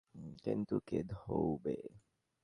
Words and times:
কিন্তু 0.43 0.75
কে 0.87 0.99
ধুবে? 1.11 1.77